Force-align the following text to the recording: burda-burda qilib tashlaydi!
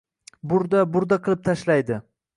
burda-burda 0.53 1.19
qilib 1.29 1.45
tashlaydi! 1.51 2.05